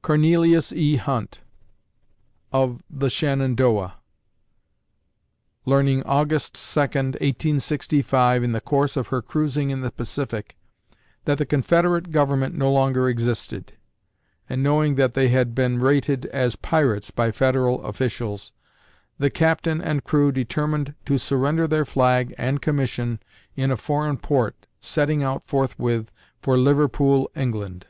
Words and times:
CORNELIUS 0.00 0.72
E. 0.72 0.96
HUNT 0.96 1.40
(Of 2.50 2.82
"The 2.88 3.10
Shenandoah") 3.10 3.96
[Learning 5.66 6.02
Aug. 6.04 6.30
2, 6.30 6.80
1865, 6.80 8.42
in 8.42 8.52
the 8.52 8.62
course 8.62 8.96
of 8.96 9.08
her 9.08 9.20
cruising 9.20 9.68
in 9.68 9.82
the 9.82 9.90
Pacific, 9.90 10.56
that 11.26 11.36
the 11.36 11.44
Confederate 11.44 12.10
government 12.10 12.54
no 12.54 12.72
longer 12.72 13.06
existed, 13.06 13.74
and 14.48 14.62
knowing 14.62 14.94
that 14.94 15.12
they 15.12 15.28
had 15.28 15.54
been 15.54 15.78
rated 15.78 16.24
as 16.24 16.56
"pirates" 16.56 17.10
by 17.10 17.30
Federal 17.30 17.82
officials, 17.84 18.54
the 19.18 19.28
captain 19.28 19.82
and 19.82 20.04
crew 20.04 20.32
determined 20.32 20.94
to 21.04 21.18
surrender 21.18 21.66
their 21.66 21.84
flag 21.84 22.34
and 22.38 22.62
commission 22.62 23.20
in 23.54 23.70
a 23.70 23.76
foreign 23.76 24.16
port, 24.16 24.66
setting 24.80 25.22
out 25.22 25.46
forthwith 25.46 26.10
for 26.40 26.56
Liverpool, 26.56 27.30
England. 27.36 27.86